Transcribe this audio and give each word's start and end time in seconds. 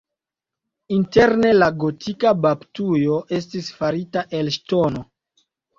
Interne 0.95 1.51
la 1.57 1.67
gotika 1.85 2.33
baptujo 2.47 3.21
estis 3.41 3.73
farita 3.79 4.29
el 4.41 4.55
ŝtono. 4.59 5.11